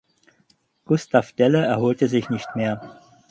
[0.85, 2.99] Gustav Delle erholte sich nicht mehr.